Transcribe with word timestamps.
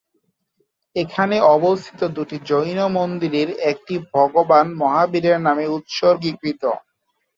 এখানে 0.95 1.35
অবস্থিত 1.55 2.01
দুটি 2.15 2.37
জৈন 2.49 2.79
মন্দিরের 2.97 3.49
একটি 3.71 3.95
ভগবান 4.11 4.65
মহাবীরের 4.81 5.37
নামে 5.47 5.65
উৎসর্গীকৃত। 5.75 6.63